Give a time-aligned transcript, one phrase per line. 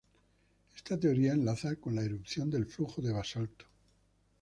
[0.75, 3.65] Esta teoría enlaza con la erupción del flujo de basalto.